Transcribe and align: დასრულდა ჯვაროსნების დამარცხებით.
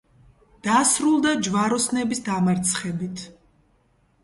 დასრულდა 0.67 1.35
ჯვაროსნების 1.49 2.23
დამარცხებით. 2.31 3.25